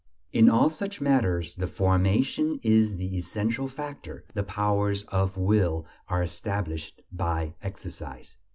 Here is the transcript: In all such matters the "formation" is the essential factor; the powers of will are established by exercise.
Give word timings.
In 0.33 0.49
all 0.49 0.71
such 0.71 0.99
matters 0.99 1.53
the 1.53 1.67
"formation" 1.67 2.59
is 2.63 2.95
the 2.95 3.15
essential 3.17 3.67
factor; 3.67 4.25
the 4.33 4.41
powers 4.41 5.03
of 5.09 5.37
will 5.37 5.85
are 6.07 6.23
established 6.23 7.03
by 7.11 7.53
exercise. 7.61 8.39